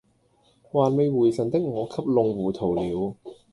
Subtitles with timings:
[0.63, 3.15] 還沒回神的我給弄糊塗了